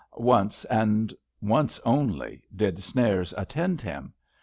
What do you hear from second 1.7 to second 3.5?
only, did Snares